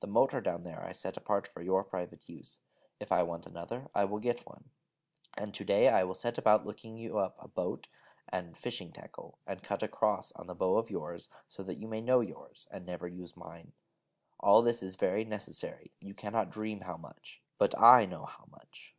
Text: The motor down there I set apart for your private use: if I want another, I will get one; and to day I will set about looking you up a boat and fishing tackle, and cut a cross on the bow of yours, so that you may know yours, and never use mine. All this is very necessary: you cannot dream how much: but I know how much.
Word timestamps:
The 0.00 0.08
motor 0.08 0.40
down 0.40 0.64
there 0.64 0.84
I 0.84 0.90
set 0.90 1.16
apart 1.16 1.46
for 1.46 1.62
your 1.62 1.84
private 1.84 2.28
use: 2.28 2.58
if 2.98 3.12
I 3.12 3.22
want 3.22 3.46
another, 3.46 3.88
I 3.94 4.04
will 4.04 4.18
get 4.18 4.44
one; 4.44 4.70
and 5.38 5.54
to 5.54 5.64
day 5.64 5.88
I 5.88 6.02
will 6.02 6.14
set 6.16 6.36
about 6.38 6.66
looking 6.66 6.96
you 6.98 7.18
up 7.18 7.36
a 7.38 7.46
boat 7.46 7.86
and 8.28 8.56
fishing 8.58 8.90
tackle, 8.90 9.38
and 9.46 9.62
cut 9.62 9.84
a 9.84 9.86
cross 9.86 10.32
on 10.32 10.48
the 10.48 10.56
bow 10.56 10.76
of 10.76 10.90
yours, 10.90 11.28
so 11.48 11.62
that 11.62 11.78
you 11.78 11.86
may 11.86 12.00
know 12.00 12.18
yours, 12.18 12.66
and 12.72 12.84
never 12.84 13.06
use 13.06 13.36
mine. 13.36 13.72
All 14.40 14.60
this 14.60 14.82
is 14.82 14.96
very 14.96 15.24
necessary: 15.24 15.92
you 16.00 16.14
cannot 16.14 16.50
dream 16.50 16.80
how 16.80 16.96
much: 16.96 17.40
but 17.56 17.72
I 17.80 18.06
know 18.06 18.24
how 18.24 18.46
much. 18.50 18.96